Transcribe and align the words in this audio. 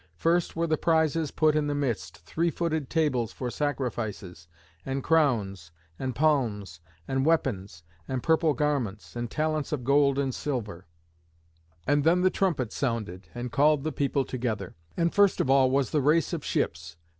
First 0.15 0.55
were 0.55 0.65
the 0.65 0.79
prizes 0.79 1.29
put 1.29 1.55
in 1.55 1.67
the 1.67 1.75
midst, 1.75 2.25
three 2.25 2.49
footed 2.49 2.89
tables 2.89 3.31
for 3.31 3.51
sacrifices, 3.51 4.47
and 4.83 5.03
crowns, 5.03 5.69
and 5.99 6.15
palms, 6.15 6.79
and 7.07 7.23
weapons, 7.23 7.83
and 8.07 8.23
purple 8.23 8.55
garments, 8.55 9.15
and 9.15 9.29
talents 9.29 9.71
of 9.71 9.83
gold 9.83 10.17
and 10.17 10.33
silver; 10.33 10.87
and 11.85 12.03
then 12.03 12.21
the 12.21 12.31
trumpet 12.31 12.73
sounded 12.73 13.29
and 13.35 13.51
called 13.51 13.83
the 13.83 13.91
people 13.91 14.25
together. 14.25 14.75
And 14.97 15.13
first 15.13 15.39
of 15.39 15.51
all 15.51 15.69
was 15.69 15.91
the 15.91 16.01
race 16.01 16.33
of 16.33 16.43
ships. 16.43 16.97